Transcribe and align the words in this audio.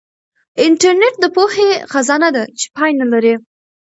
انټرنیټ 0.65 1.13
د 1.19 1.25
پوهې 1.35 1.69
خزانه 1.91 2.29
ده 2.35 2.43
چې 2.59 2.65
پای 2.75 2.91
نه 2.99 3.05
لري. 3.11 3.33